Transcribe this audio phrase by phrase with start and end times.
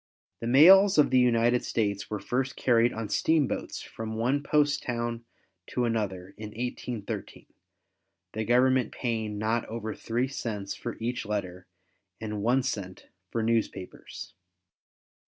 [0.39, 5.25] The mails of the United States were first carried on steamboats from one post town
[5.67, 7.45] to another in 1813,
[8.33, 11.67] the Government paying not over 3 cents for each letter
[12.19, 14.33] and 1 cent for newspapers.